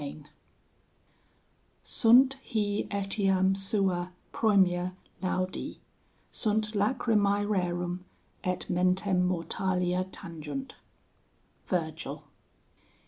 XIII 0.01 0.25
Sunt 1.83 2.33
hie 2.43 2.87
etiam 2.89 3.55
sua 3.55 4.09
proemia 4.33 4.93
laudi, 5.21 5.77
Sunt 6.31 6.73
lachrymae 6.73 7.45
rerum, 7.45 7.99
et 8.43 8.65
mentem 8.67 9.21
mortalia 9.27 10.03
tangunt. 10.11 10.73
VIRGIL. 11.67 12.23